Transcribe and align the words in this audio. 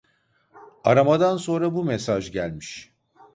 Aramadan 0.83 1.37
sonra 1.37 1.73
bu 1.73 1.83
mesaj 1.83 2.31
gelmiş 2.31 2.91